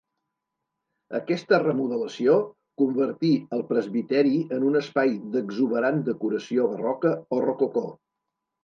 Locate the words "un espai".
4.73-5.17